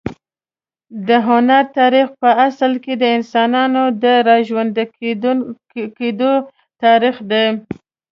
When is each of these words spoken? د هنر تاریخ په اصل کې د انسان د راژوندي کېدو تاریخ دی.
د 1.07 1.09
هنر 1.27 1.63
تاریخ 1.77 2.07
په 2.21 2.29
اصل 2.47 2.71
کې 2.83 2.93
د 3.01 3.03
انسان 3.17 3.53
د 4.03 4.05
راژوندي 4.29 4.85
کېدو 5.97 6.31
تاریخ 6.83 7.15
دی. 7.31 7.45